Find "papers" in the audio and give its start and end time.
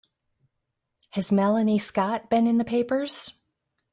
2.65-3.33